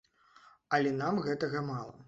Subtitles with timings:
[0.79, 1.95] Але нам гэтага мала.